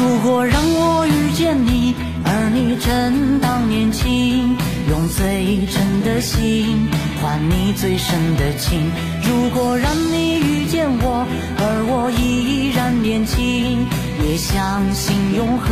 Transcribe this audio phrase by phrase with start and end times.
[0.00, 4.56] 如果让我遇见你，而你正当年轻，
[4.88, 6.88] 用最真的心
[7.20, 8.90] 换你最深的情。
[9.22, 11.26] 如果让你遇见我，
[11.58, 13.86] 而我依然年轻，
[14.24, 15.68] 也相信永恒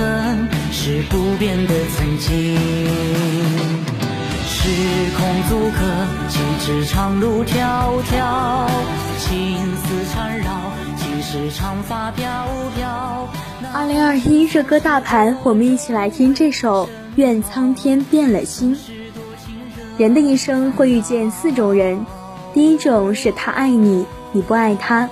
[0.70, 2.54] 是不变的曾经。
[4.45, 4.68] 时
[5.16, 5.80] 空阻隔，
[6.29, 7.56] 几尺长路迢
[8.04, 8.68] 迢，
[9.18, 12.26] 情丝缠绕，几时长发飘
[12.76, 13.26] 飘。
[13.75, 18.77] 二零二一热歌大盘，我们一起来听这首《愿苍天变了心》。
[19.98, 22.06] 人的一生会遇见四种人，
[22.55, 25.09] 第一种是他爱你，你不爱他；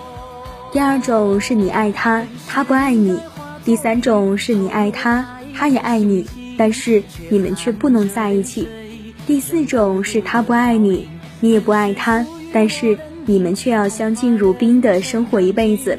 [0.73, 3.17] 第二种是你爱他，他不爱你；
[3.65, 6.25] 第三种是你爱他，他也爱你，
[6.56, 8.69] 但是你们却不能在一起；
[9.27, 11.09] 第四种是他不爱你，
[11.41, 15.98] 你也不爱他，但是你们却要相敬如宾的生活一辈子。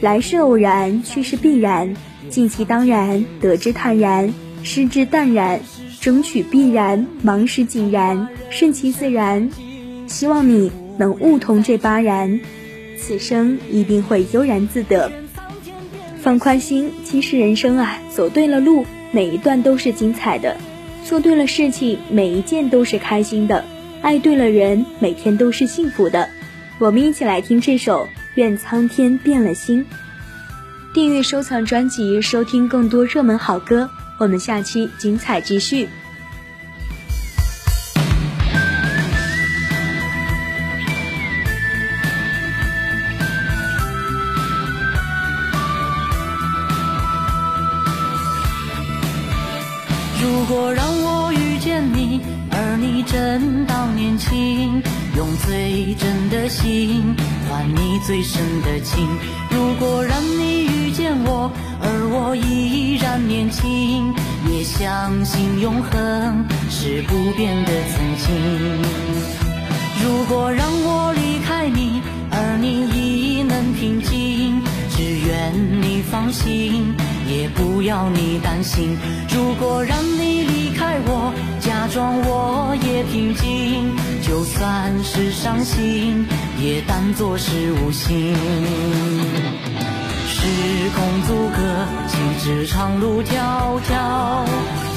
[0.00, 1.94] 来是偶然，去是必然，
[2.30, 5.60] 尽其当然，得之坦然，失之淡然，
[6.00, 9.50] 争取必然，忙时井然，顺其自然。
[10.06, 12.40] 希望你能悟通这八然，
[12.98, 15.12] 此生一定会悠然自得。
[16.22, 20.56] 放宽心，其实人生啊，走对了路，每一段都是精彩的；
[21.04, 23.64] 做对了事情，每一件都是开心的；
[24.00, 26.30] 爱对了人，每天都是幸福的。
[26.78, 28.08] 我们一起来听这首。
[28.40, 29.84] 愿苍天变了心。
[30.94, 33.90] 订阅收藏专辑，收听更多热门好歌。
[34.16, 35.90] 我们下期精彩继续。
[50.22, 50.99] 如果让，
[52.80, 54.82] 你正当年轻，
[55.14, 57.14] 用最真的心。
[57.48, 59.06] 换你最深的情，
[59.50, 64.14] 如果让你遇见我，而我依然年轻，
[64.48, 68.34] 也相信永恒是不变的曾经。
[70.02, 72.00] 如果让我离开你，
[72.30, 75.52] 而你亦能平静，只愿
[75.82, 76.94] 你放心，
[77.28, 78.96] 也不要你担心。
[79.28, 82.49] 如果让你离开我，假装我
[83.04, 86.26] 平静，就算是伤心。
[86.58, 88.34] 也当作是无心。
[90.26, 90.46] 时
[90.94, 91.58] 空阻隔，
[92.08, 93.32] 几指长路迢
[93.80, 94.44] 迢，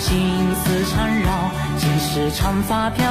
[0.01, 3.05] 情丝缠绕，几时长发飘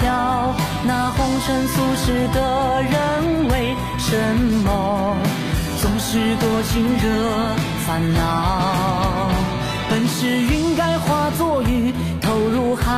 [0.00, 0.54] 飘。
[0.84, 5.16] 那红尘俗世的人为什么
[5.80, 7.08] 总是多情惹
[7.86, 9.30] 烦恼？
[9.88, 11.62] 本是云该化作，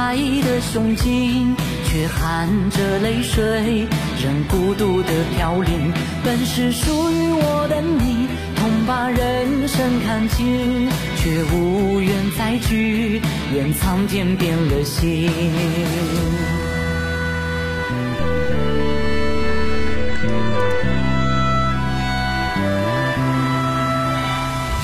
[0.08, 1.54] 爱的胸襟。
[1.84, 3.86] 却含着泪水，
[4.22, 5.92] 任孤独的飘零。
[6.22, 13.22] 本是属于我的你，痛把人生看尽，却无缘再聚。
[13.54, 15.30] 愿苍天变了心。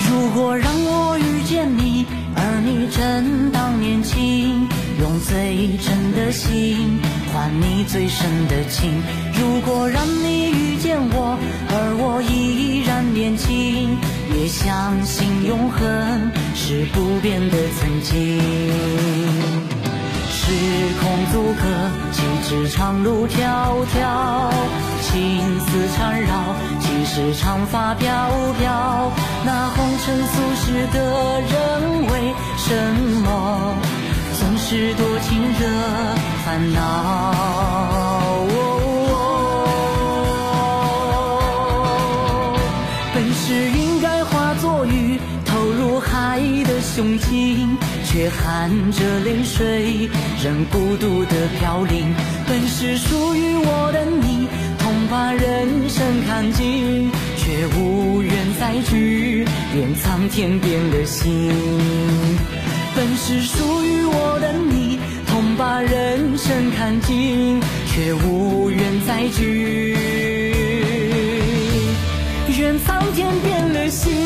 [0.09, 4.67] 如果让我遇见你，而你正当年轻。
[5.01, 6.99] 用最真的心
[7.33, 9.03] 换你最深的情。
[9.35, 11.39] 如果让你遇见我，
[11.71, 13.99] 而我依然年轻，
[14.37, 18.41] 也相信永恒是不变的曾经。
[20.31, 20.53] 时
[21.01, 21.63] 空阻隔，
[22.13, 23.33] 几尺长路迢
[23.97, 24.53] 迢，
[25.01, 28.29] 情丝缠绕，几时长发飘
[28.59, 29.11] 飘。
[29.47, 31.34] 那红尘俗世的
[34.77, 35.69] 是多情惹
[36.45, 38.43] 烦恼。
[43.15, 50.11] 本是应该化作雨，投入海的胸襟，却含着泪水，
[50.43, 52.13] 任孤独的飘零。
[52.49, 54.49] 本是属于我的你，
[54.81, 59.47] 痛把人生看尽，却无缘再聚。
[59.77, 61.53] 怨苍天变了心。
[62.97, 69.97] 本是属于我的你，痛把人生看尽，却无缘再聚。
[72.57, 74.24] 愿苍天变了心。